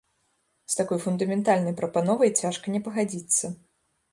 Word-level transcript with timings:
З 0.65 0.73
такой 0.79 0.99
фундаментальнай 1.03 1.75
прапановай 1.81 2.33
цяжка 2.45 2.75
не 2.77 2.81
пагадзіцца. 2.89 3.45